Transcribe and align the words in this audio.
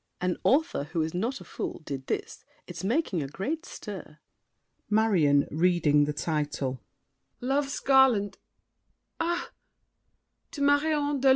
An 0.19 0.37
author 0.43 0.85
who 0.85 1.03
is 1.03 1.13
not 1.13 1.39
a 1.39 1.43
fool, 1.43 1.81
did 1.85 2.07
this. 2.07 2.43
It's 2.65 2.83
making 2.83 3.21
a 3.21 3.27
great 3.27 3.67
stir. 3.67 4.17
MARION 4.89 5.47
(reading 5.51 6.05
the 6.05 6.11
title). 6.11 6.81
"Love's 7.39 7.79
Garland"—ah! 7.79 9.51
"To 10.53 10.61
Marion 10.63 11.19
de 11.19 11.27
Lorme." 11.27 11.29